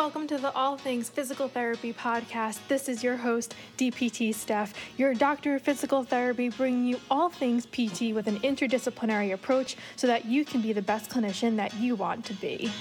[0.00, 2.58] Welcome to the All Things Physical Therapy podcast.
[2.68, 7.66] This is your host, DPT Steph, your doctor of physical therapy, bringing you all things
[7.66, 11.96] PT with an interdisciplinary approach so that you can be the best clinician that you
[11.96, 12.72] want to be.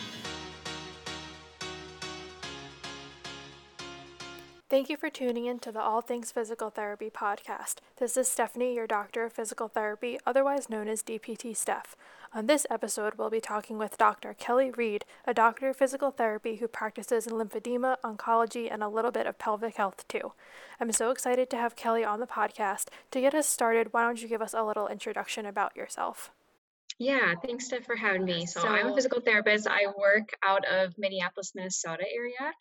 [4.69, 7.79] Thank you for tuning in to the All Things Physical Therapy podcast.
[7.97, 11.97] This is Stephanie, your doctor of physical therapy, otherwise known as DPT Steph.
[12.31, 14.35] On this episode, we'll be talking with Dr.
[14.35, 19.09] Kelly Reed, a doctor of physical therapy who practices in lymphedema, oncology, and a little
[19.09, 20.33] bit of pelvic health too.
[20.79, 22.89] I'm so excited to have Kelly on the podcast.
[23.11, 26.29] To get us started, why don't you give us a little introduction about yourself?
[26.99, 28.45] Yeah, thanks, Steph, for having me.
[28.45, 29.65] So, so I'm a physical therapist.
[29.65, 32.53] I work out of Minneapolis, Minnesota area.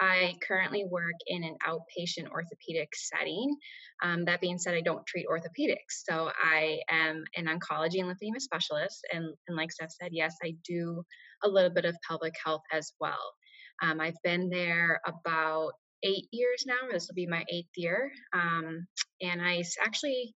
[0.00, 3.56] I currently work in an outpatient orthopedic setting.
[4.02, 6.02] Um, that being said, I don't treat orthopedics.
[6.04, 9.06] So I am an oncology and lymphedema specialist.
[9.12, 11.04] And, and like Steph said, yes, I do
[11.44, 13.34] a little bit of pelvic health as well.
[13.82, 16.88] Um, I've been there about eight years now.
[16.90, 18.10] This will be my eighth year.
[18.32, 18.86] Um,
[19.20, 20.34] and I actually,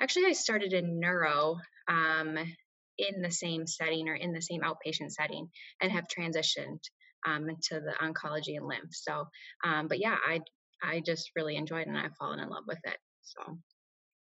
[0.00, 1.56] actually, I started in neuro
[1.88, 2.38] um,
[2.98, 5.48] in the same setting or in the same outpatient setting
[5.80, 6.80] and have transitioned
[7.26, 8.92] um, into the oncology and lymph.
[8.92, 9.24] So,
[9.64, 10.40] um, but yeah, I
[10.82, 12.96] I just really enjoyed and I've fallen in love with it.
[13.22, 13.58] So,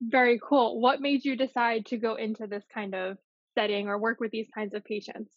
[0.02, 0.80] very cool.
[0.80, 3.18] What made you decide to go into this kind of
[3.56, 5.32] setting or work with these kinds of patients?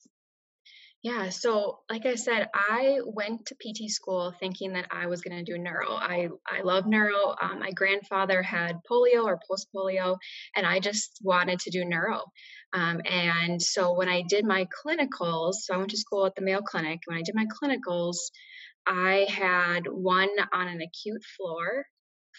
[1.02, 5.42] Yeah, so like I said, I went to PT school thinking that I was going
[5.42, 5.94] to do neuro.
[5.94, 7.34] I I love neuro.
[7.40, 10.18] Um, my grandfather had polio or post polio,
[10.54, 12.24] and I just wanted to do neuro.
[12.74, 16.42] Um, and so when I did my clinicals, so I went to school at the
[16.42, 17.00] Mayo Clinic.
[17.06, 18.16] When I did my clinicals,
[18.86, 21.86] I had one on an acute floor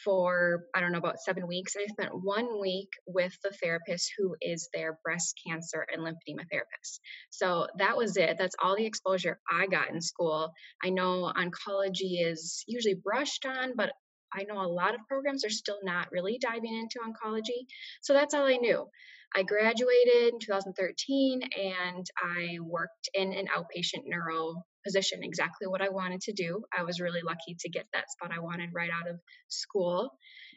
[0.03, 1.75] for I don't know about seven weeks.
[1.77, 7.01] I spent one week with the therapist who is their breast cancer and lymphedema therapist.
[7.29, 8.37] So that was it.
[8.37, 10.51] That's all the exposure I got in school.
[10.83, 13.91] I know oncology is usually brushed on, but
[14.33, 17.65] I know a lot of programs are still not really diving into oncology.
[18.01, 18.87] So that's all I knew.
[19.35, 25.89] I graduated in 2013 and I worked in an outpatient neuro position, exactly what I
[25.89, 26.63] wanted to do.
[26.77, 30.11] I was really lucky to get that spot I wanted right out of school.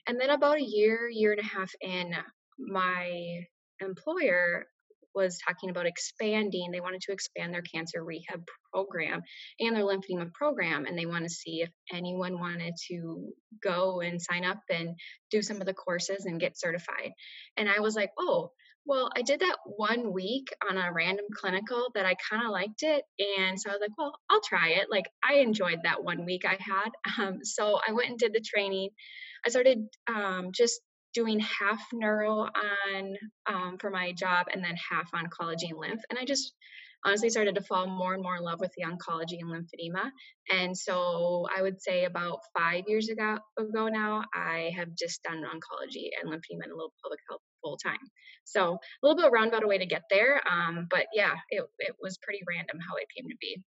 [0.07, 2.15] And then about a year, year and a half in,
[2.59, 3.41] my
[3.81, 4.67] employer
[5.15, 6.71] was talking about expanding.
[6.71, 8.43] They wanted to expand their cancer rehab
[8.73, 9.23] program
[9.61, 14.21] and their lymphedema program, and they want to see if anyone wanted to go and
[14.21, 14.97] sign up and
[15.31, 17.12] do some of the courses and get certified.
[17.56, 18.51] And I was like, oh,
[18.87, 22.83] well, I did that one week on a random clinical that I kind of liked
[22.83, 23.05] it.
[23.39, 24.89] And so I was like, well, I'll try it.
[24.91, 26.91] Like, I enjoyed that one week I had.
[27.25, 28.91] Um, so I went and did the training.
[29.47, 30.81] I started um, just
[31.15, 36.03] doing half neuro on um, for my job and then half oncology and lymph.
[36.11, 36.53] And I just
[37.05, 40.11] honestly started to fall more and more in love with the oncology and lymphedema.
[40.51, 45.43] And so I would say about five years ago, ago now, I have just done
[45.43, 47.99] oncology and lymphedema and a little pelvic health full time.
[48.45, 50.41] So a little bit roundabout a way to get there.
[50.51, 53.63] Um, but yeah, it, it was pretty random how it came to be.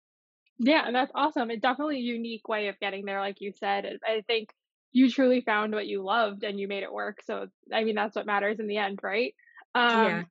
[0.58, 1.50] Yeah, and that's awesome.
[1.50, 3.98] It's definitely a unique way of getting there, like you said.
[4.06, 4.50] I think
[4.92, 7.20] you truly found what you loved and you made it work.
[7.24, 9.34] So I mean that's what matters in the end, right?
[9.74, 10.22] Um, yeah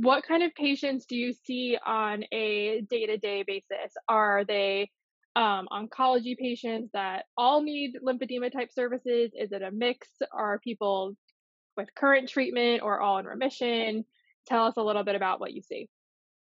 [0.00, 3.94] what kind of patients do you see on a day-to-day basis?
[4.08, 4.90] Are they
[5.34, 9.30] um, oncology patients that all need lymphedema type services?
[9.34, 10.08] Is it a mix?
[10.32, 11.14] Are people
[11.76, 14.04] with current treatment or all in remission?
[14.46, 15.88] Tell us a little bit about what you see.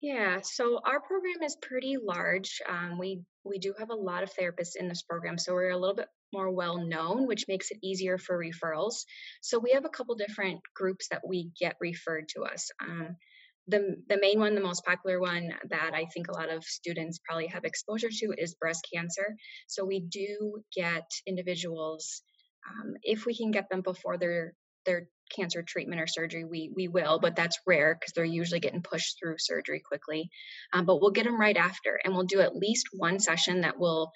[0.00, 4.32] Yeah so our program is pretty large um, we we do have a lot of
[4.34, 7.78] therapists in this program so we're a little bit more well known which makes it
[7.84, 9.04] easier for referrals.
[9.42, 13.16] So we have a couple different groups that we get referred to us um,
[13.68, 17.20] the, the main one, the most popular one that I think a lot of students
[17.24, 19.36] probably have exposure to is breast cancer.
[19.68, 22.22] So we do get individuals,
[22.68, 26.88] um, if we can get them before their their cancer treatment or surgery, we we
[26.88, 30.28] will, but that's rare because they're usually getting pushed through surgery quickly.
[30.72, 33.78] Um, but we'll get them right after, and we'll do at least one session that
[33.78, 34.10] will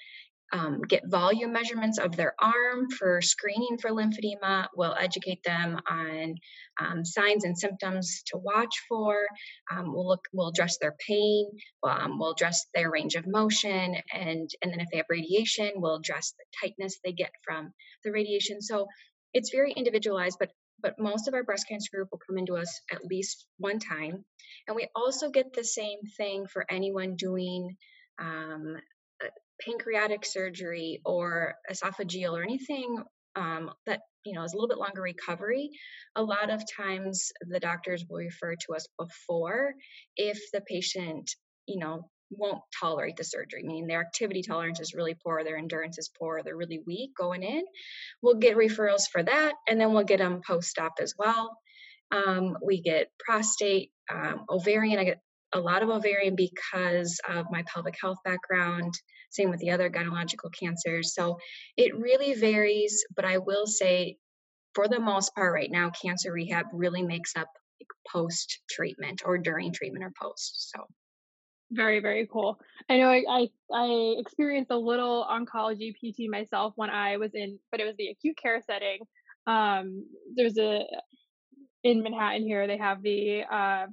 [0.52, 4.68] um, get volume measurements of their arm for screening for lymphedema.
[4.76, 6.34] We'll educate them on
[6.80, 9.26] um, signs and symptoms to watch for.
[9.72, 11.50] Um, we'll look, we'll address their pain.
[11.82, 15.96] Um, we'll address their range of motion, and and then if they have radiation, we'll
[15.96, 17.72] address the tightness they get from
[18.04, 18.60] the radiation.
[18.60, 18.86] So
[19.34, 20.50] it's very individualized, but
[20.80, 24.24] but most of our breast cancer group will come into us at least one time,
[24.68, 27.76] and we also get the same thing for anyone doing
[28.18, 28.76] um,
[29.64, 33.02] pancreatic surgery or esophageal or anything
[33.36, 35.70] um, that you know is a little bit longer recovery
[36.16, 39.72] a lot of times the doctors will refer to us before
[40.16, 41.30] if the patient
[41.66, 45.98] you know won't tolerate the surgery, meaning their activity tolerance is really poor, their endurance
[45.98, 47.62] is poor, they're really weak going in.
[48.22, 51.56] We'll get referrals for that, and then we'll get them post op as well.
[52.10, 54.98] Um, we get prostate, um, ovarian.
[54.98, 55.20] I get
[55.52, 58.94] a lot of ovarian because of my pelvic health background.
[59.30, 61.14] Same with the other gynecological cancers.
[61.14, 61.38] So
[61.76, 64.16] it really varies, but I will say,
[64.74, 67.48] for the most part, right now, cancer rehab really makes up
[68.10, 70.70] post treatment or during treatment or post.
[70.72, 70.86] So
[71.72, 72.58] very, very cool.
[72.88, 77.58] I know I, I, I experienced a little oncology PT myself when I was in,
[77.70, 79.00] but it was the acute care setting.
[79.46, 80.04] Um,
[80.34, 80.84] there's a
[81.82, 82.66] in Manhattan here.
[82.66, 83.86] They have the uh,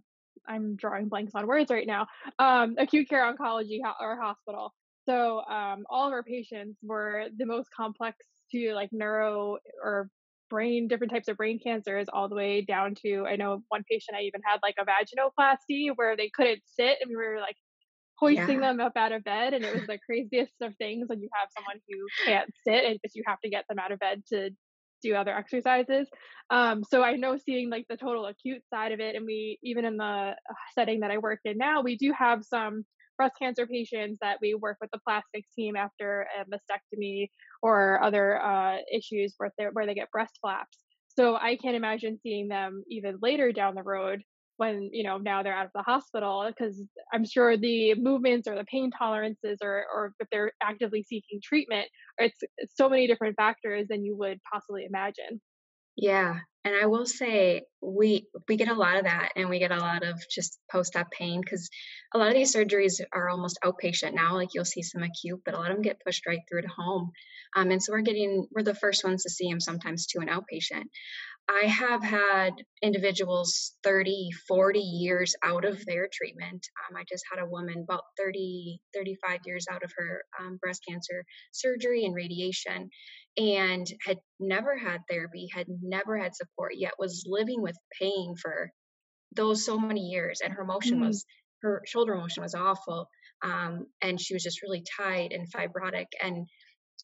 [0.48, 2.07] I'm drawing blanks on words right now.
[2.40, 4.74] Um, acute care oncology ho- or hospital.
[5.06, 8.18] So um, all of our patients were the most complex
[8.51, 10.10] to like neuro or
[10.50, 14.18] brain, different types of brain cancers, all the way down to I know one patient
[14.18, 17.56] I even had like a vaginoplasty where they couldn't sit, and we were like
[18.19, 18.69] hoisting yeah.
[18.72, 21.50] them up out of bed, and it was the craziest of things when you have
[21.57, 24.51] someone who can't sit and just you have to get them out of bed to
[25.03, 26.07] do other exercises.
[26.50, 29.85] Um, so I know seeing like the total acute side of it, and we even
[29.85, 30.33] in the uh,
[30.73, 32.85] setting that I work in now, we do have some
[33.17, 37.27] breast cancer patients that we work with the plastics team after a mastectomy
[37.61, 40.79] or other uh, issues where they where they get breast flaps.
[41.07, 44.23] So I can't imagine seeing them even later down the road
[44.57, 48.55] when you know now they're out of the hospital because i'm sure the movements or
[48.55, 53.35] the pain tolerances or or if they're actively seeking treatment it's, it's so many different
[53.35, 55.41] factors than you would possibly imagine.
[55.95, 59.71] Yeah, and I will say we we get a lot of that, and we get
[59.71, 61.69] a lot of just post-op pain because
[62.13, 64.36] a lot of these surgeries are almost outpatient now.
[64.36, 66.69] Like you'll see some acute, but a lot of them get pushed right through to
[66.69, 67.12] home,
[67.56, 70.30] um, and so we're getting we're the first ones to see them sometimes to an
[70.30, 70.86] outpatient.
[71.50, 76.66] I have had individuals 30, 40 years out of their treatment.
[76.89, 80.81] Um, I just had a woman about 30, 35 years out of her um, breast
[80.88, 82.89] cancer surgery and radiation
[83.38, 88.69] and had never had therapy, had never had support, yet was living with pain for
[89.35, 90.41] those so many years.
[90.44, 91.07] And her motion mm-hmm.
[91.07, 91.25] was,
[91.61, 93.07] her shoulder motion was awful.
[93.44, 96.07] Um, and she was just really tight and fibrotic.
[96.21, 96.47] And,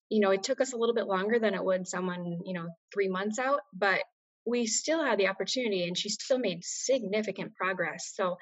[0.10, 2.68] you know, it took us a little bit longer than it would someone, you know,
[2.94, 4.02] three months out, but
[4.46, 8.14] we still had the opportunity and she still made significant progress.
[8.16, 8.38] So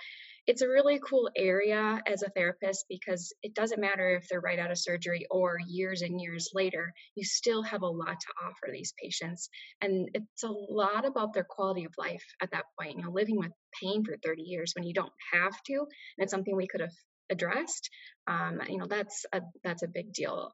[0.48, 4.60] it's a really cool area as a therapist because it doesn't matter if they're right
[4.60, 8.70] out of surgery or years and years later, you still have a lot to offer
[8.72, 9.50] these patients.
[9.82, 12.98] And it's a lot about their quality of life at that point.
[12.98, 13.52] You know, living with
[13.82, 15.88] pain for 30 years when you don't have to, and
[16.20, 16.96] it's something we could have
[17.30, 17.90] addressed.
[18.28, 20.52] Um, you know, that's a that's a big deal.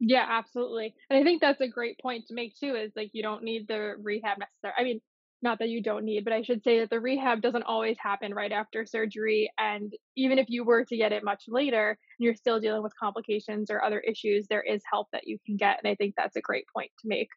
[0.00, 0.94] Yeah, absolutely.
[1.10, 3.68] And I think that's a great point to make too, is like you don't need
[3.68, 4.74] the rehab necessary.
[4.78, 5.00] I mean,
[5.42, 8.34] not that you don't need, but I should say that the rehab doesn't always happen
[8.34, 9.50] right after surgery.
[9.58, 12.92] And even if you were to get it much later, and you're still dealing with
[12.98, 15.78] complications or other issues, there is help that you can get.
[15.82, 17.28] And I think that's a great point to make.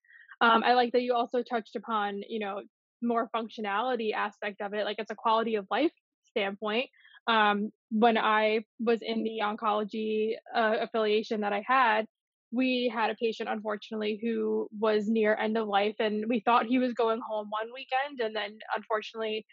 [0.41, 2.61] Um, I like that you also touched upon, you know,
[3.01, 4.85] more functionality aspect of it.
[4.85, 5.91] Like it's a quality of life
[6.25, 6.89] standpoint.
[7.27, 12.05] Um, when I was in the oncology uh, affiliation that I had,
[12.53, 16.77] we had a patient unfortunately who was near end of life and we thought he
[16.77, 19.45] was going home one weekend and then unfortunately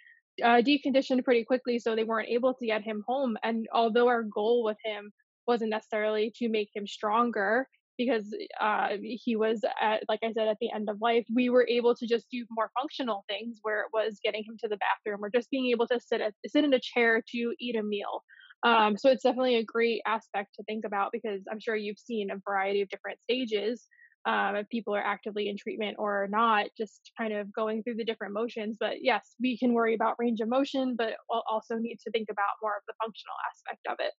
[0.44, 4.22] uh, deconditioned pretty quickly so they weren't able to get him home and although our
[4.22, 5.10] goal with him
[5.46, 10.56] wasn't necessarily to make him stronger because uh, he was at, like i said at
[10.60, 13.89] the end of life we were able to just do more functional things where it
[13.93, 16.72] was getting him to the bathroom or just being able to sit at, sit in
[16.74, 18.22] a chair to eat a meal
[18.62, 22.31] um, so it's definitely a great aspect to think about because I'm sure you've seen
[22.31, 23.86] a variety of different stages
[24.26, 28.05] um, if people are actively in treatment or not, just kind of going through the
[28.05, 28.76] different motions.
[28.79, 32.29] But yes, we can worry about range of motion, but we'll also need to think
[32.31, 34.12] about more of the functional aspect of it.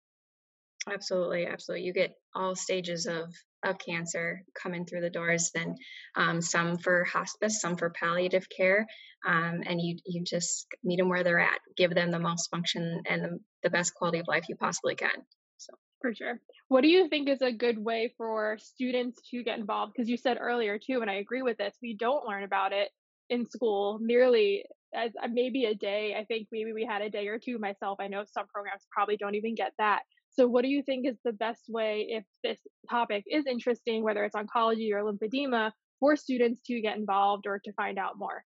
[0.91, 1.85] Absolutely, absolutely.
[1.85, 3.31] You get all stages of
[3.63, 5.77] of cancer coming through the doors, and
[6.15, 8.87] um, some for hospice, some for palliative care,
[9.27, 13.03] um, and you you just meet them where they're at, give them the most function
[13.07, 15.11] and the, the best quality of life you possibly can.
[15.57, 16.39] So for sure.
[16.67, 19.93] What do you think is a good way for students to get involved?
[19.95, 21.75] Because you said earlier too, and I agree with this.
[21.81, 22.89] We don't learn about it
[23.29, 26.15] in school nearly as uh, maybe a day.
[26.17, 27.99] I think maybe we had a day or two myself.
[27.99, 30.01] I know some programs probably don't even get that.
[30.33, 34.23] So, what do you think is the best way if this topic is interesting, whether
[34.23, 38.43] it's oncology or lymphedema, for students to get involved or to find out more?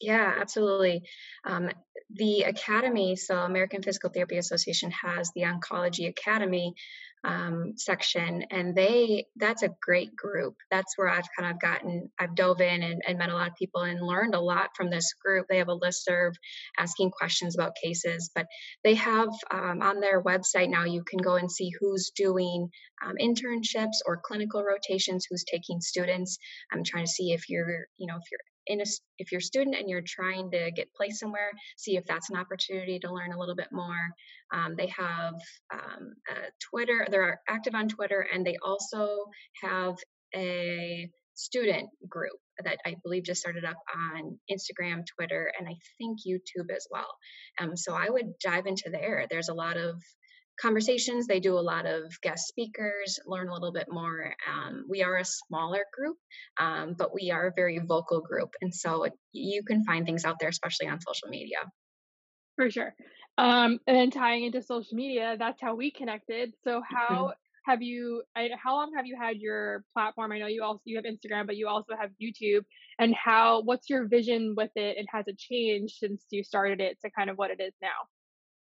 [0.00, 1.02] Yeah, absolutely.
[1.44, 1.70] Um,
[2.10, 6.74] the academy, so American Physical Therapy Association has the Oncology Academy
[7.22, 10.56] um, section, and they that's a great group.
[10.70, 13.54] That's where I've kind of gotten, I've dove in and, and met a lot of
[13.56, 15.46] people and learned a lot from this group.
[15.48, 16.34] They have a list serve
[16.76, 18.46] asking questions about cases, but
[18.82, 22.68] they have um, on their website now you can go and see who's doing
[23.04, 26.36] um, internships or clinical rotations, who's taking students.
[26.72, 28.84] I'm trying to see if you're, you know, if you're in a,
[29.18, 32.36] if you're a student and you're trying to get placed somewhere, see if that's an
[32.36, 33.96] opportunity to learn a little bit more.
[34.52, 35.34] Um, they have
[35.72, 36.14] um,
[36.70, 39.26] Twitter, they're active on Twitter, and they also
[39.62, 39.96] have
[40.34, 46.20] a student group that I believe just started up on Instagram, Twitter, and I think
[46.26, 47.08] YouTube as well.
[47.60, 49.26] Um, so I would dive into there.
[49.28, 50.00] There's a lot of
[50.60, 51.26] conversations.
[51.26, 54.34] They do a lot of guest speakers, learn a little bit more.
[54.50, 56.16] Um, we are a smaller group,
[56.60, 58.54] um, but we are a very vocal group.
[58.60, 61.58] And so you can find things out there, especially on social media.
[62.56, 62.94] For sure.
[63.36, 66.54] Um, and then tying into social media, that's how we connected.
[66.62, 67.70] So how mm-hmm.
[67.70, 68.22] have you?
[68.36, 70.30] I, how long have you had your platform?
[70.30, 72.64] I know you also you have Instagram, but you also have YouTube.
[73.00, 73.62] And how?
[73.62, 74.98] What's your vision with it?
[74.98, 77.88] And has it changed since you started it to kind of what it is now?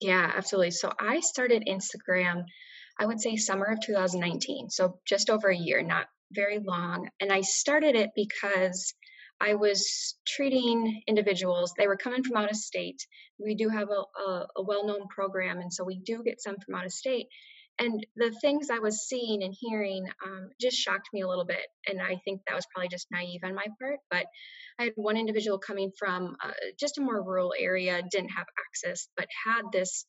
[0.00, 0.72] Yeah, absolutely.
[0.72, 2.44] So I started Instagram,
[2.98, 4.70] I would say summer of 2019.
[4.70, 7.08] So just over a year, not very long.
[7.20, 8.94] And I started it because
[9.40, 11.72] I was treating individuals.
[11.76, 13.06] They were coming from out of state.
[13.38, 16.56] We do have a, a, a well known program, and so we do get some
[16.64, 17.26] from out of state.
[17.78, 21.66] And the things I was seeing and hearing um, just shocked me a little bit.
[21.86, 23.98] And I think that was probably just naive on my part.
[24.10, 24.26] But
[24.78, 29.08] I had one individual coming from uh, just a more rural area, didn't have access,
[29.16, 30.06] but had this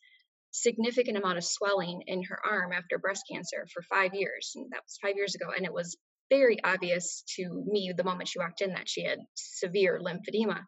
[0.51, 4.53] significant amount of swelling in her arm after breast cancer for five years.
[4.55, 5.47] And that was five years ago.
[5.55, 5.97] And it was
[6.29, 10.61] very obvious to me the moment she walked in that she had severe lymphedema.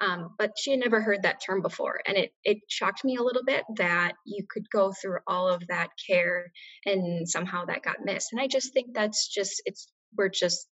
[0.00, 2.00] Um, but she had never heard that term before.
[2.06, 5.62] And it, it shocked me a little bit that you could go through all of
[5.68, 6.52] that care
[6.84, 8.28] and somehow that got missed.
[8.32, 10.68] And I just think that's just, it's, we're just,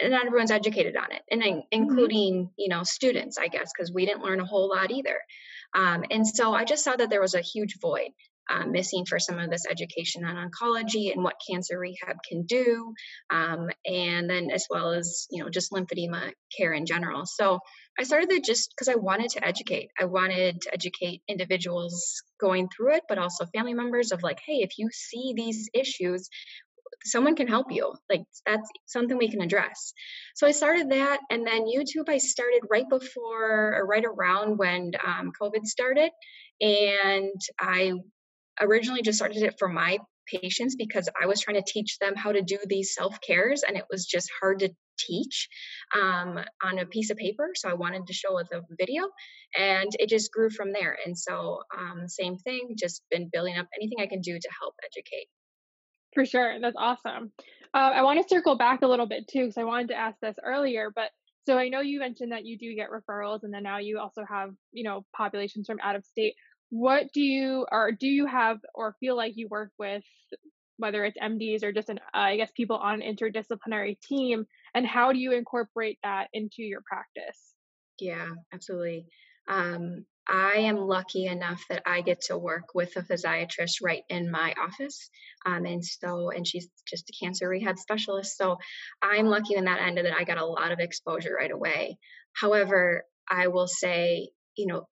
[0.00, 1.58] not everyone's educated on it, and mm-hmm.
[1.72, 5.18] including, you know, students, I guess, because we didn't learn a whole lot either.
[5.74, 8.10] Um, and so I just saw that there was a huge void
[8.50, 12.92] um, missing for some of this education on oncology and what cancer rehab can do,
[13.30, 17.24] um, and then as well as you know just lymphedema care in general.
[17.26, 17.60] So
[17.98, 19.90] I started that just because I wanted to educate.
[20.00, 24.60] I wanted to educate individuals going through it, but also family members of like, hey,
[24.62, 26.28] if you see these issues,
[27.04, 27.92] someone can help you.
[28.08, 29.92] Like that's something we can address.
[30.34, 32.08] So I started that, and then YouTube.
[32.08, 36.10] I started right before or right around when um, COVID started,
[36.60, 37.92] and I
[38.60, 42.32] originally just started it for my patients because I was trying to teach them how
[42.32, 45.48] to do these self cares, and it was just hard to teach
[45.94, 47.50] um, on a piece of paper.
[47.54, 49.04] So I wanted to show with a video,
[49.58, 50.96] and it just grew from there.
[51.04, 54.74] And so, um, same thing, just been building up anything I can do to help
[54.84, 55.26] educate.
[56.14, 57.32] For sure, that's awesome.
[57.74, 60.18] Uh, I want to circle back a little bit too, because I wanted to ask
[60.20, 61.10] this earlier, but
[61.44, 64.24] so I know you mentioned that you do get referrals, and then now you also
[64.28, 66.34] have you know populations from out of state
[66.72, 70.02] what do you or do you have or feel like you work with
[70.78, 74.86] whether it's MDs or just an uh, I guess people on an interdisciplinary team and
[74.86, 77.38] how do you incorporate that into your practice?
[78.00, 79.04] Yeah, absolutely.
[79.46, 84.30] Um, I am lucky enough that I get to work with a physiatrist right in
[84.30, 85.10] my office.
[85.44, 88.38] Um, and so, and she's just a cancer rehab specialist.
[88.38, 88.56] So
[89.02, 91.98] I'm lucky in that end that I got a lot of exposure right away.
[92.32, 94.86] However, I will say, you know,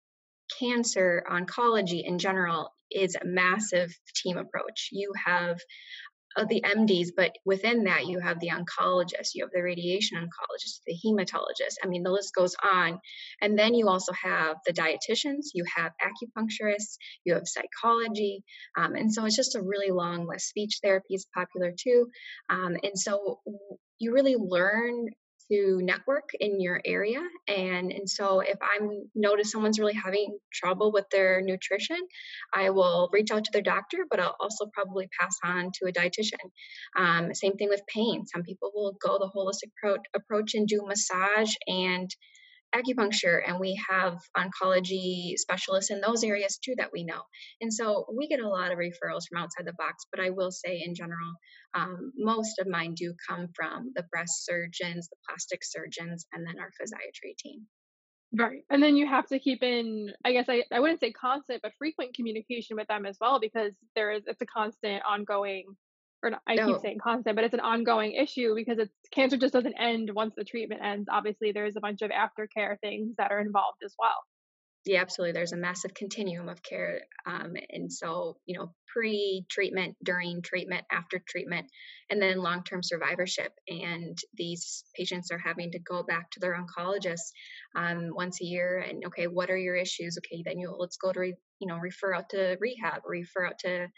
[0.59, 4.89] cancer, oncology in general, is a massive team approach.
[4.93, 5.59] You have
[6.37, 10.81] uh, the MDs, but within that, you have the oncologist, you have the radiation oncologist,
[10.87, 11.75] the hematologist.
[11.83, 13.01] I mean, the list goes on.
[13.41, 18.45] And then you also have the dietitians, you have acupuncturists, you have psychology.
[18.77, 20.49] Um, and so it's just a really long list.
[20.49, 22.07] Speech therapy is popular too.
[22.49, 23.41] Um, and so
[23.99, 25.09] you really learn
[25.51, 28.79] to network in your area and and so if i
[29.15, 31.99] notice someone's really having trouble with their nutrition
[32.55, 35.93] i will reach out to their doctor but i'll also probably pass on to a
[35.93, 36.51] dietitian.
[36.97, 38.27] Um, same thing with pain.
[38.27, 42.11] Some people will go the holistic pro- approach and do massage and
[42.75, 47.21] acupuncture and we have oncology specialists in those areas too that we know.
[47.61, 50.51] And so we get a lot of referrals from outside the box, but I will
[50.51, 51.33] say in general,
[51.75, 56.59] um, most of mine do come from the breast surgeons, the plastic surgeons, and then
[56.59, 57.67] our physiatry team.
[58.33, 58.63] Right.
[58.71, 61.73] And then you have to keep in, I guess I, I wouldn't say constant, but
[61.79, 65.65] frequent communication with them as well, because there is, it's a constant ongoing
[66.23, 66.67] or not, I no.
[66.67, 70.35] keep saying constant, but it's an ongoing issue because it's cancer just doesn't end once
[70.37, 71.09] the treatment ends.
[71.11, 74.25] Obviously, there's a bunch of aftercare things that are involved as well
[74.87, 75.33] yeah, absolutely.
[75.33, 77.03] There's a massive continuum of care.
[77.27, 81.67] Um, and so, you know, pre treatment, during treatment, after treatment,
[82.11, 83.53] and then long term survivorship.
[83.69, 87.33] And these patients are having to go back to their oncologist
[87.77, 90.19] um, once a year and, okay, what are your issues?
[90.19, 93.59] Okay, then you let's go to, re, you know, refer out to rehab, refer out
[93.61, 93.89] to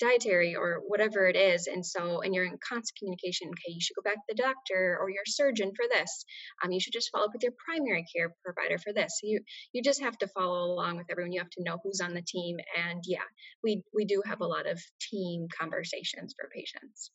[0.00, 3.94] dietary or whatever it is and so and you're in constant communication okay you should
[3.94, 6.24] go back to the doctor or your surgeon for this
[6.64, 9.40] um, you should just follow up with your primary care provider for this so you
[9.72, 12.22] you just have to follow along with everyone you have to know who's on the
[12.22, 12.56] team
[12.88, 13.18] and yeah
[13.62, 17.10] we we do have a lot of team conversations for patients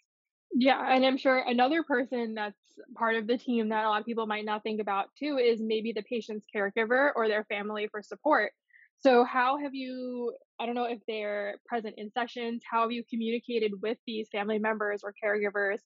[0.58, 2.58] yeah, and I'm sure another person that's
[2.96, 5.62] part of the team that a lot of people might not think about too is
[5.62, 8.54] maybe the patient's caregiver or their family for support.
[9.00, 13.04] So, how have you, I don't know if they're present in sessions, how have you
[13.10, 15.80] communicated with these family members or caregivers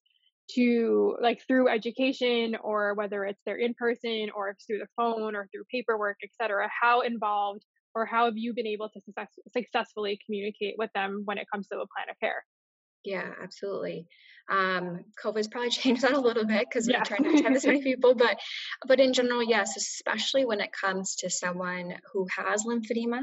[0.51, 4.87] to like through education or whether it's they're in person or if it's through the
[4.95, 6.69] phone or through paperwork, et cetera?
[6.81, 7.63] How involved
[7.95, 11.67] or how have you been able to success- successfully communicate with them when it comes
[11.69, 12.43] to a plan of care?
[13.03, 14.07] Yeah, absolutely.
[14.49, 17.03] Um, COVID's probably changed that a little bit because we yeah.
[17.03, 18.39] try not to have as many people, but
[18.87, 23.21] but in general, yes, especially when it comes to someone who has lymphedema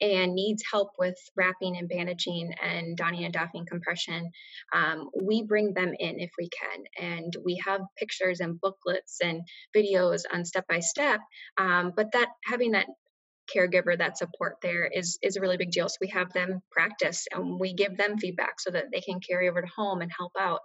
[0.00, 4.30] and needs help with wrapping and bandaging and donning and doffing compression,
[4.72, 9.42] um, we bring them in if we can, and we have pictures and booklets and
[9.76, 11.20] videos on step by step.
[11.58, 12.86] Um, but that having that
[13.54, 15.88] caregiver that support there is is a really big deal.
[15.88, 19.48] So we have them practice and we give them feedback so that they can carry
[19.48, 20.60] over to home and help out.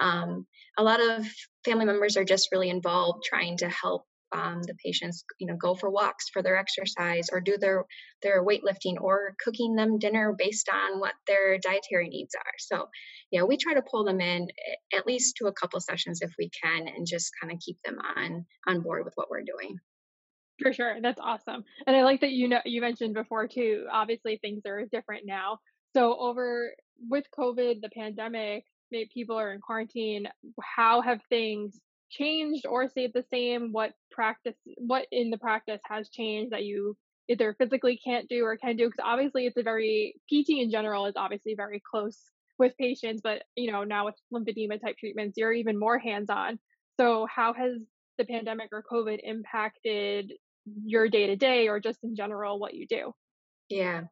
[0.00, 0.46] Um,
[0.78, 1.26] a lot of
[1.64, 5.74] family members are just really involved trying to help um, the patients you know go
[5.74, 7.84] for walks for their exercise or do their
[8.22, 12.52] their weightlifting or cooking them dinner based on what their dietary needs are.
[12.58, 12.88] So
[13.32, 14.48] know we try to pull them in
[14.94, 17.98] at least to a couple sessions if we can and just kind of keep them
[18.16, 19.78] on on board with what we're doing
[20.60, 20.96] for sure.
[21.00, 21.64] That's awesome.
[21.86, 25.58] And I like that you know you mentioned before too, obviously things are different now.
[25.94, 26.74] So over
[27.08, 30.28] with COVID, the pandemic, maybe people are in quarantine,
[30.60, 31.78] how have things
[32.10, 33.72] changed or stayed the same?
[33.72, 36.96] What practice what in the practice has changed that you
[37.28, 38.86] either physically can't do or can do?
[38.86, 42.18] Because obviously it's a very PT in general is obviously very close
[42.58, 46.58] with patients, but you know, now with lymphedema type treatments, you're even more hands-on.
[46.98, 47.78] So how has
[48.18, 50.32] the pandemic or COVID impacted
[50.84, 53.12] your day to day or just in general what you do?
[53.68, 54.02] Yeah,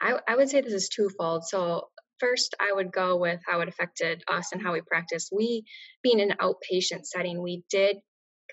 [0.00, 1.44] I, I would say this is twofold.
[1.44, 5.28] So, first, I would go with how it affected us and how we practice.
[5.32, 5.64] We,
[6.02, 7.96] being an outpatient setting, we did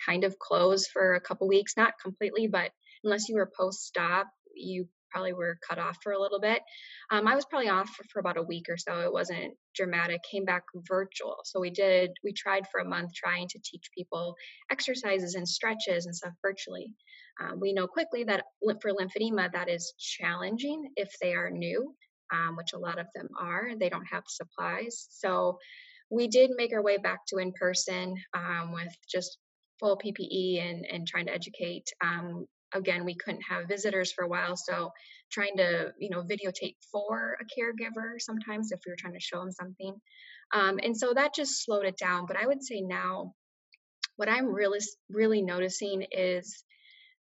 [0.06, 2.72] kind of close for a couple weeks, not completely, but
[3.04, 6.62] unless you were post stop, you probably were cut off for a little bit.
[7.12, 9.02] Um, I was probably off for, for, about a week or so.
[9.02, 10.22] It wasn't dramatic.
[10.30, 11.38] Came back virtual.
[11.44, 12.12] So we did.
[12.24, 14.36] We tried for a month trying to teach people
[14.72, 16.94] exercises and stretches and stuff virtually.
[17.42, 18.46] Um, we know quickly that
[18.82, 21.94] for lymphedema, that is challenging if they are new,
[22.34, 23.72] um, which a lot of them are.
[23.80, 25.08] They don't have supplies.
[25.10, 25.58] So
[26.10, 29.38] we did make our way back to in person um, with just
[29.80, 31.90] full PPE and, and trying to educate.
[32.04, 34.92] Um, again, we couldn't have visitors for a while, so
[35.32, 39.40] trying to you know videotape for a caregiver sometimes if we were trying to show
[39.40, 39.96] them something.
[40.54, 42.26] Um, and so that just slowed it down.
[42.28, 43.34] But I would say now,
[44.16, 44.80] what I'm really
[45.10, 46.64] really noticing is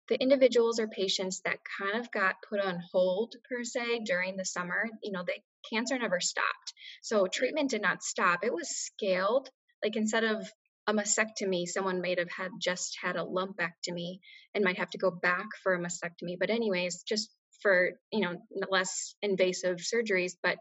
[0.07, 4.45] the individuals or patients that kind of got put on hold per se during the
[4.45, 5.33] summer, you know, the
[5.71, 6.73] cancer never stopped.
[7.01, 8.43] So treatment did not stop.
[8.43, 9.49] It was scaled.
[9.83, 10.47] Like instead of
[10.87, 14.19] a mastectomy, someone might have had just had a lumpectomy
[14.53, 16.37] and might have to go back for a mastectomy.
[16.39, 17.29] But anyways, just
[17.61, 18.35] for you know
[18.69, 20.57] less invasive surgeries, but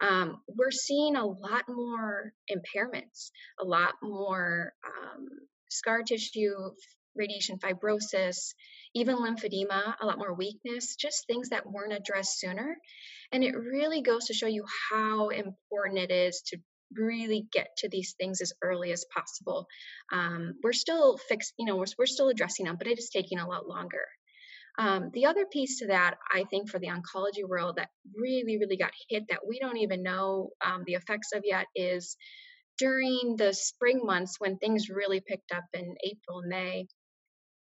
[0.00, 5.28] um, we're seeing a lot more impairments, a lot more um,
[5.70, 6.54] scar tissue,
[7.16, 8.54] radiation fibrosis,
[8.94, 12.76] even lymphedema, a lot more weakness, just things that weren't addressed sooner.
[13.32, 16.58] And it really goes to show you how important it is to
[16.96, 19.66] really get to these things as early as possible.
[20.12, 23.38] Um, we're still fixed, you know, we're, we're still addressing them, but it is taking
[23.38, 24.04] a lot longer.
[24.76, 28.76] Um, the other piece to that, I think, for the oncology world that really, really
[28.76, 32.16] got hit that we don't even know um, the effects of yet is
[32.78, 36.86] during the spring months when things really picked up in April, May,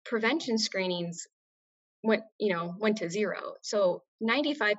[0.05, 1.27] prevention screenings
[2.03, 4.75] went you know went to zero so 95%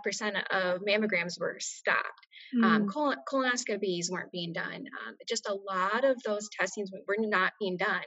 [0.51, 2.65] of mammograms were stopped mm.
[2.65, 7.53] um, colon, colonoscopies weren't being done um, just a lot of those testings were not
[7.61, 8.03] being done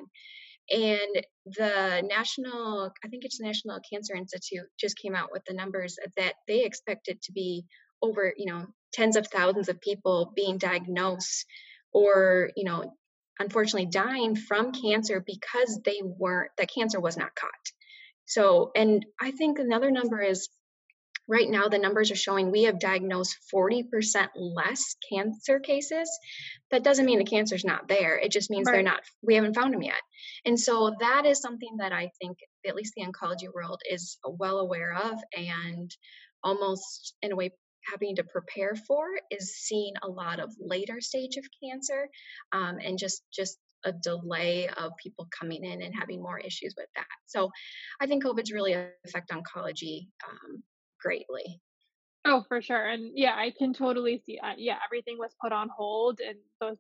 [0.70, 5.54] and the national i think it's the national cancer institute just came out with the
[5.54, 7.66] numbers that they expected to be
[8.02, 11.46] over you know tens of thousands of people being diagnosed
[11.94, 12.94] or, you know,
[13.40, 17.52] unfortunately dying from cancer because they weren't, that cancer was not caught.
[18.32, 20.48] So, and I think another number is
[21.28, 23.84] right now the numbers are showing we have diagnosed 40%
[24.36, 26.10] less cancer cases.
[26.72, 28.18] That doesn't mean the cancer's not there.
[28.18, 28.76] It just means right.
[28.76, 30.02] they're not we haven't found them yet.
[30.46, 34.60] And so that is something that i think at least the oncology world is well
[34.60, 35.92] aware of and
[36.42, 37.52] almost in a way
[37.92, 42.08] having to prepare for is seeing a lot of later stage of cancer
[42.52, 46.88] um, and just just a delay of people coming in and having more issues with
[46.96, 47.50] that so
[48.02, 48.74] i think covid's really
[49.06, 50.64] affect oncology um,
[51.00, 51.60] greatly
[52.26, 55.70] oh for sure and yeah i can totally see that yeah everything was put on
[55.76, 56.78] hold in those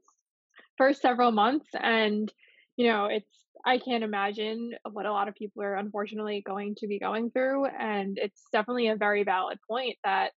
[0.77, 2.31] first several months and
[2.77, 6.87] you know it's I can't imagine what a lot of people are unfortunately going to
[6.87, 7.65] be going through.
[7.65, 10.31] And it's definitely a very valid point that,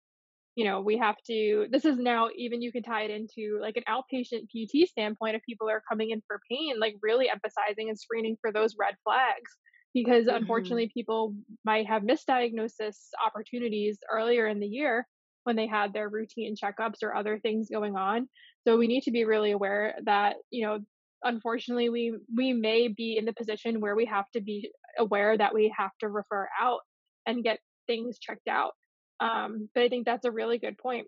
[0.54, 3.76] you know, we have to, this is now even you can tie it into like
[3.76, 7.98] an outpatient PT standpoint if people are coming in for pain, like really emphasizing and
[7.98, 9.50] screening for those red flags.
[9.94, 10.36] Because mm-hmm.
[10.36, 11.34] unfortunately, people
[11.64, 15.06] might have misdiagnosis opportunities earlier in the year
[15.44, 18.28] when they had their routine checkups or other things going on.
[18.66, 20.80] So we need to be really aware that, you know,
[21.24, 25.54] unfortunately we we may be in the position where we have to be aware that
[25.54, 26.80] we have to refer out
[27.26, 28.72] and get things checked out
[29.20, 31.06] um, but i think that's a really good point.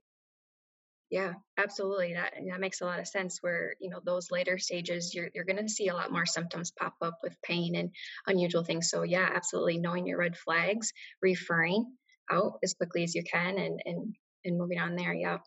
[1.10, 5.14] Yeah absolutely that that makes a lot of sense where you know those later stages
[5.14, 7.90] you're, you're going to see a lot more symptoms pop up with pain and
[8.26, 11.86] unusual things so yeah absolutely knowing your red flags referring
[12.30, 15.38] out as quickly as you can and and and moving on there yeah.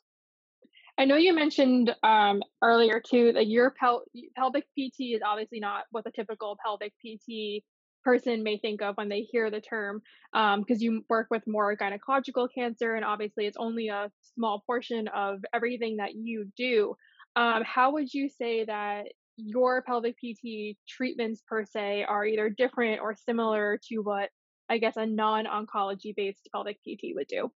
[0.99, 5.83] I know you mentioned um, earlier too that your pel- pelvic PT is obviously not
[5.91, 7.63] what the typical pelvic PT
[8.07, 11.75] person may think of when they hear the term, because um, you work with more
[11.75, 16.95] gynecological cancer, and obviously it's only a small portion of everything that you do.
[17.35, 23.01] Um, how would you say that your pelvic PT treatments per se are either different
[23.01, 24.29] or similar to what
[24.69, 27.51] I guess a non-oncology based pelvic PT would do?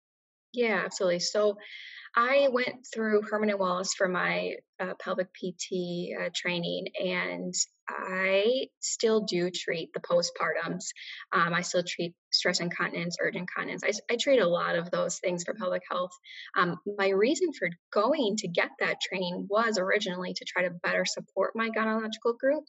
[0.58, 1.20] Yeah, absolutely.
[1.20, 1.60] So
[2.16, 7.54] I went through Herman and Wallace for my uh, pelvic PT uh, training, and
[7.88, 10.86] I still do treat the postpartums.
[11.32, 13.84] Um, I still treat stress incontinence, urgent incontinence.
[13.84, 16.12] I, I, treat a lot of those things for pelvic health.
[16.58, 21.06] Um, my reason for going to get that training was originally to try to better
[21.06, 22.64] support my gynecological group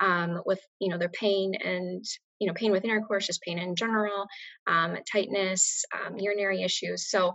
[0.00, 2.04] um, with, you know, their pain and
[2.40, 4.26] you know, pain with intercourse, just pain in general,
[4.66, 7.08] um, tightness, um, urinary issues.
[7.08, 7.32] So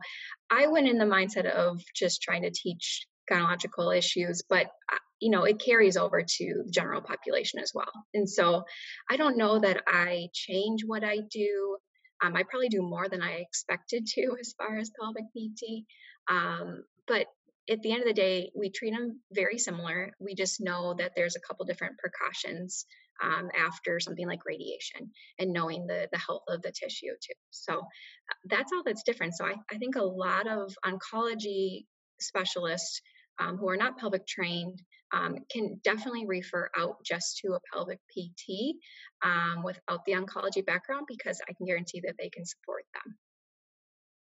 [0.49, 5.29] I went in the mindset of just trying to teach gynecological issues, but uh, you
[5.29, 7.91] know, it carries over to the general population as well.
[8.13, 8.63] And so
[9.09, 11.77] I don't know that I change what I do.
[12.23, 15.85] Um, I probably do more than I expected to as far as pelvic PT.
[16.29, 17.27] Um, but
[17.69, 20.11] at the end of the day, we treat them very similar.
[20.19, 22.85] We just know that there's a couple different precautions
[23.21, 27.33] um, after something like radiation and knowing the, the health of the tissue too.
[27.51, 29.35] So uh, that's all that's different.
[29.35, 31.85] So I, I think a lot of oncology
[32.19, 33.01] specialists
[33.39, 34.81] um, who are not pelvic trained
[35.13, 38.75] um, can definitely refer out just to a pelvic PT
[39.23, 43.15] um, without the oncology background because I can guarantee that they can support them.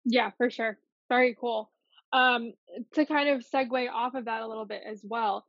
[0.04, 0.78] Yeah, for sure.
[1.08, 1.70] Very cool.
[2.12, 2.52] Um,
[2.94, 5.46] to kind of segue off of that a little bit as well,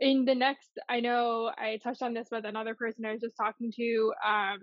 [0.00, 3.36] in the next, I know I touched on this with another person I was just
[3.36, 4.12] talking to.
[4.26, 4.58] Um,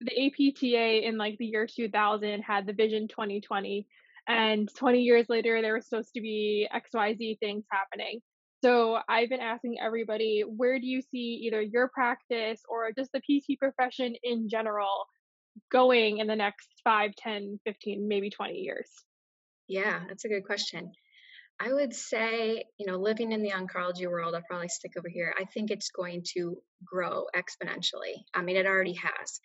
[0.00, 3.86] the APTA in like the year 2000 had the Vision 2020,
[4.28, 8.20] and 20 years later, there was supposed to be XYZ things happening.
[8.62, 13.20] So I've been asking everybody, where do you see either your practice or just the
[13.20, 15.06] PT profession in general
[15.72, 18.90] going in the next 5, 10, 15, maybe 20 years?
[19.66, 20.92] Yeah, that's a good question.
[21.62, 25.34] I would say, you know, living in the oncology world, I'll probably stick over here.
[25.38, 28.14] I think it's going to grow exponentially.
[28.34, 29.40] I mean, it already has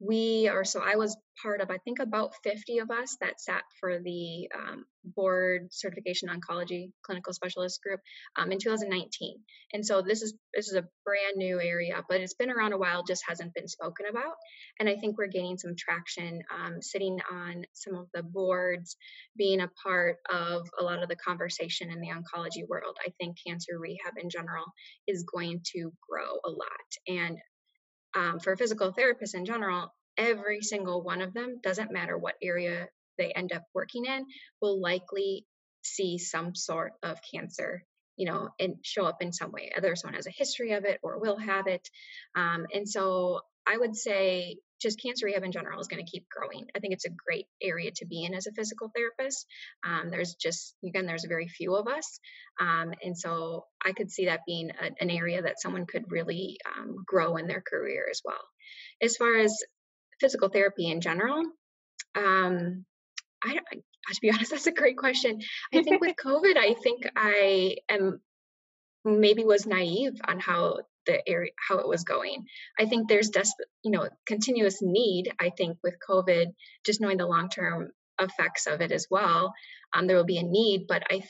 [0.00, 3.62] we are so i was part of i think about 50 of us that sat
[3.80, 8.00] for the um, board certification oncology clinical specialist group
[8.36, 9.36] um, in 2019
[9.72, 12.78] and so this is this is a brand new area but it's been around a
[12.78, 14.34] while just hasn't been spoken about.
[14.80, 18.96] And i think we're gaining some traction um, sitting on some of the boards
[19.36, 22.96] being a part of a lot of the conversation in the oncology world.
[23.04, 24.64] I think cancer rehab in general
[25.06, 26.68] is going to grow a lot.
[27.06, 27.38] And
[28.18, 32.88] um, for physical therapists in general, every single one of them, doesn't matter what area
[33.16, 34.24] they end up working in,
[34.60, 35.46] will likely
[35.82, 37.84] see some sort of cancer,
[38.16, 39.70] you know, and show up in some way.
[39.76, 41.88] Either someone has a history of it or will have it.
[42.34, 46.26] Um, and so I would say just cancer rehab in general is going to keep
[46.28, 46.66] growing.
[46.74, 49.46] I think it's a great area to be in as a physical therapist.
[49.84, 52.20] Um, there's just, again, there's very few of us.
[52.60, 56.58] Um, and so I could see that being a, an area that someone could really
[56.76, 58.40] um, grow in their career as well.
[59.02, 59.54] As far as
[60.20, 61.42] physical therapy in general,
[62.14, 62.84] um,
[63.42, 65.40] I, to be honest, that's a great question.
[65.74, 68.20] I think with COVID, I think I am
[69.04, 70.78] maybe was naive on how
[71.08, 72.44] the area how it was going.
[72.78, 75.32] I think there's desperate, you know, continuous need.
[75.40, 76.46] I think with COVID,
[76.84, 77.90] just knowing the long term
[78.20, 79.52] effects of it as well,
[79.94, 80.86] um, there will be a need.
[80.86, 81.22] But I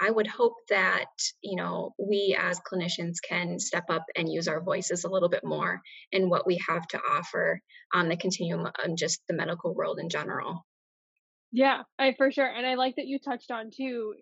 [0.00, 1.10] I would hope that
[1.42, 5.44] you know we as clinicians can step up and use our voices a little bit
[5.44, 5.80] more
[6.12, 7.60] in what we have to offer
[7.92, 10.64] on the continuum of just the medical world in general.
[11.52, 14.14] Yeah, I for sure, and I like that you touched on too.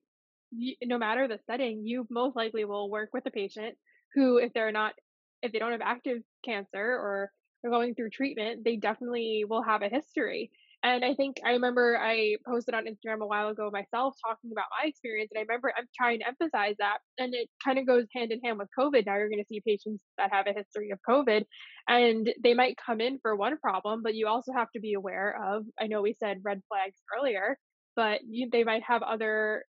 [0.85, 3.77] No matter the setting, you most likely will work with a patient
[4.15, 4.95] who, if they're not,
[5.43, 7.31] if they don't have active cancer or
[7.63, 10.51] they're going through treatment, they definitely will have a history.
[10.83, 14.67] And I think I remember I posted on Instagram a while ago myself talking about
[14.79, 15.31] my experience.
[15.33, 16.99] And I remember I'm trying to emphasize that.
[17.17, 19.07] And it kind of goes hand in hand with COVID.
[19.07, 21.45] Now you're going to see patients that have a history of COVID
[21.89, 25.41] and they might come in for one problem, but you also have to be aware
[25.43, 27.57] of, I know we said red flags earlier,
[27.97, 29.65] but you, they might have other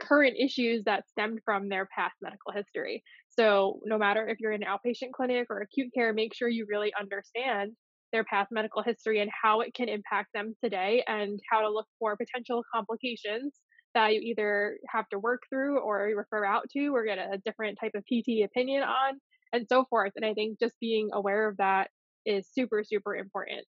[0.00, 3.02] current issues that stemmed from their past medical history.
[3.38, 6.66] So no matter if you're in an outpatient clinic or acute care, make sure you
[6.68, 7.72] really understand
[8.12, 11.86] their past medical history and how it can impact them today and how to look
[11.98, 13.54] for potential complications
[13.94, 17.78] that you either have to work through or refer out to or get a different
[17.80, 19.20] type of PT opinion on
[19.52, 20.12] and so forth.
[20.16, 21.90] And I think just being aware of that
[22.24, 23.64] is super, super important.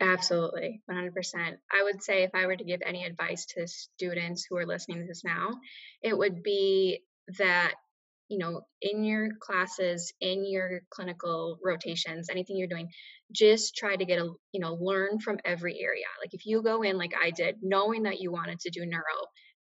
[0.00, 1.56] Absolutely, 100%.
[1.72, 5.00] I would say if I were to give any advice to students who are listening
[5.00, 5.60] to this now,
[6.02, 7.04] it would be
[7.38, 7.74] that
[8.28, 12.88] you know, in your classes, in your clinical rotations, anything you're doing,
[13.32, 16.04] just try to get a, you know, learn from every area.
[16.22, 19.02] Like if you go in like I did, knowing that you wanted to do neuro,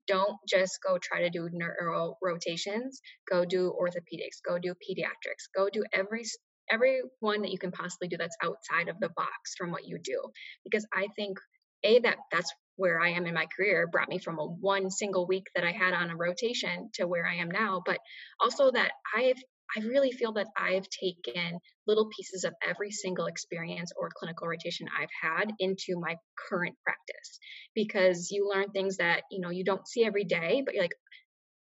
[0.07, 5.69] don't just go try to do neuro rotations, go do orthopedics, go do pediatrics, go
[5.71, 6.25] do every
[6.71, 9.99] every one that you can possibly do that's outside of the box from what you
[10.03, 10.21] do
[10.65, 11.39] because i think
[11.85, 15.27] a that that's where I am in my career brought me from a one single
[15.27, 17.99] week that I had on a rotation to where I am now, but
[18.41, 19.43] also that I've
[19.77, 24.87] I really feel that I've taken little pieces of every single experience or clinical rotation
[24.97, 26.17] I've had into my
[26.49, 27.39] current practice
[27.75, 30.95] because you learn things that, you know, you don't see every day, but you're like,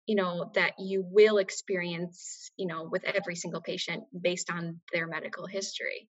[0.06, 5.08] you know, that you will experience, you know, with every single patient based on their
[5.08, 6.08] medical history.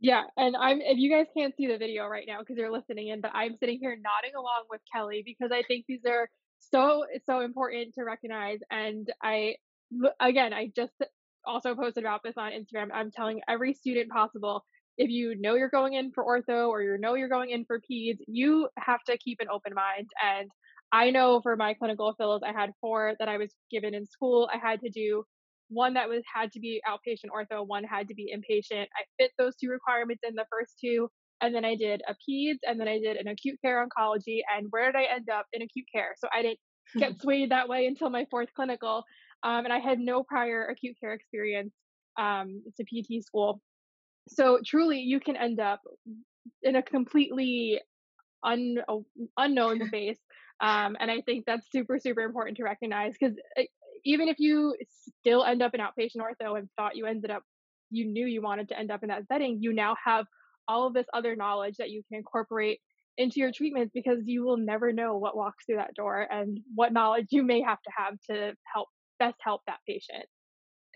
[0.00, 3.08] Yeah, and I'm if you guys can't see the video right now because you're listening
[3.08, 7.04] in, but I'm sitting here nodding along with Kelly because I think these are so
[7.26, 8.60] so important to recognize.
[8.70, 9.56] And I
[10.20, 10.94] again, I just
[11.46, 12.88] also posted about this on Instagram.
[12.94, 14.64] I'm telling every student possible
[14.96, 17.80] if you know you're going in for ortho or you know you're going in for
[17.80, 20.08] peds, you have to keep an open mind.
[20.22, 20.50] And
[20.92, 24.48] I know for my clinical fellows, I had four that I was given in school.
[24.52, 25.24] I had to do
[25.70, 28.82] one that was had to be outpatient ortho, one had to be inpatient.
[28.84, 31.08] I fit those two requirements in the first two,
[31.40, 34.40] and then I did a peds, and then I did an acute care oncology.
[34.54, 36.14] And where did I end up in acute care?
[36.18, 36.58] So I didn't
[36.98, 39.04] get swayed that way until my fourth clinical,
[39.42, 41.72] um, and I had no prior acute care experience
[42.18, 43.60] um, to PT school.
[44.28, 45.80] So truly, you can end up
[46.62, 47.80] in a completely
[48.44, 48.82] un-
[49.36, 50.18] unknown space.
[50.60, 53.34] Um, and I think that's super, super important to recognize because
[54.04, 54.74] even if you
[55.20, 57.42] still end up in outpatient ortho and thought you ended up,
[57.90, 60.26] you knew you wanted to end up in that setting, you now have
[60.68, 62.80] all of this other knowledge that you can incorporate
[63.18, 66.92] into your treatments because you will never know what walks through that door and what
[66.92, 70.24] knowledge you may have to have to help best help that patient.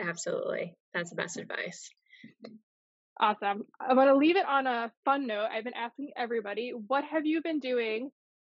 [0.01, 0.75] Absolutely.
[0.95, 1.91] That's the best advice.
[3.21, 3.65] Awesome.
[3.81, 5.49] I'm going to leave it on a fun note.
[5.53, 8.11] I've been asking everybody, what have you been doing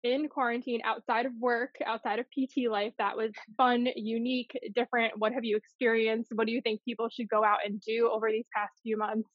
[0.03, 5.13] in quarantine outside of work, outside of PT life that was fun, unique, different?
[5.17, 6.31] What have you experienced?
[6.33, 9.29] What do you think people should go out and do over these past few months?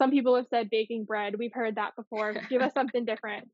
[0.00, 1.34] Some people have said baking bread.
[1.38, 2.34] We've heard that before.
[2.48, 3.48] Give us something different.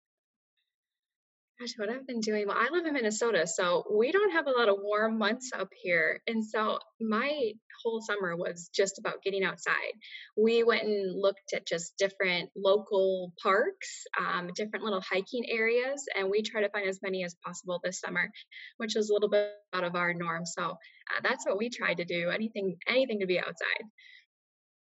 [1.58, 2.46] Gosh, what I've been doing.
[2.46, 5.70] Well, I live in Minnesota, so we don't have a lot of warm months up
[5.74, 6.20] here.
[6.26, 9.94] And so my whole summer was just about getting outside.
[10.36, 16.30] We went and looked at just different local parks, um, different little hiking areas, and
[16.30, 18.30] we try to find as many as possible this summer,
[18.76, 20.44] which was a little bit out of our norm.
[20.44, 22.28] So uh, that's what we tried to do.
[22.28, 23.84] Anything, anything to be outside.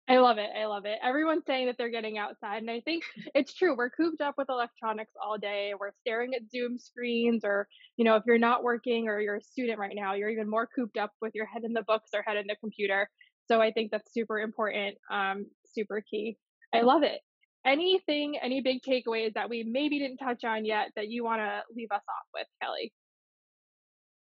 [0.08, 0.50] I love it.
[0.60, 0.98] I love it.
[1.02, 2.58] Everyone's saying that they're getting outside.
[2.58, 3.78] And I think it's true.
[3.78, 5.74] We're cooped up with electronics all day.
[5.80, 9.44] We're staring at Zoom screens, or, you know, if you're not working or you're a
[9.44, 12.24] student right now, you're even more cooped up with your head in the books or
[12.24, 13.10] head in the computer.
[13.46, 16.38] So I think that's super important, um, super key.
[16.74, 17.22] I love it.
[17.66, 21.62] Anything, any big takeaways that we maybe didn't touch on yet that you want to
[21.76, 22.92] leave us off with, Kelly?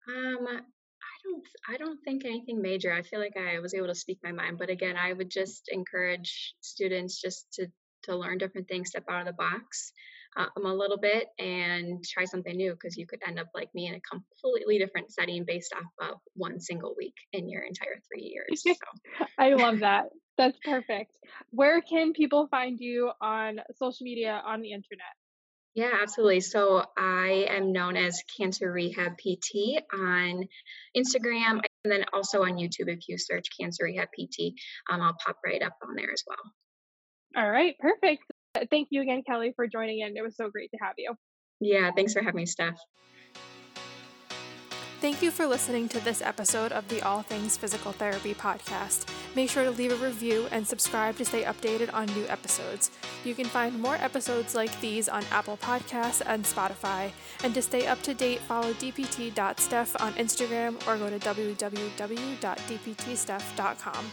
[0.08, 0.60] Um,
[1.22, 2.92] don't I don't think anything major.
[2.92, 5.68] I feel like I was able to speak my mind, but again, I would just
[5.68, 7.66] encourage students just to
[8.04, 9.92] to learn different things, step out of the box
[10.36, 13.86] um, a little bit, and try something new because you could end up like me
[13.86, 18.22] in a completely different setting based off of one single week in your entire three
[18.34, 18.62] years.
[18.62, 19.26] So.
[19.38, 20.06] I love that.
[20.38, 21.12] That's perfect.
[21.50, 25.14] Where can people find you on social media on the internet?
[25.74, 26.40] Yeah, absolutely.
[26.40, 30.44] So I am known as Cancer Rehab PT on
[30.96, 32.88] Instagram and then also on YouTube.
[32.88, 34.52] If you search Cancer Rehab PT,
[34.90, 37.42] um, I'll pop right up on there as well.
[37.42, 38.22] All right, perfect.
[38.70, 40.14] Thank you again, Kelly, for joining in.
[40.14, 41.14] It was so great to have you.
[41.60, 42.78] Yeah, thanks for having me, Steph.
[45.00, 49.06] Thank you for listening to this episode of the All Things Physical Therapy podcast.
[49.34, 52.90] Make sure to leave a review and subscribe to stay updated on new episodes.
[53.24, 57.12] You can find more episodes like these on Apple Podcasts and Spotify.
[57.42, 64.04] And to stay up to date, follow dpt.steph on Instagram or go to www.dptsteph.com.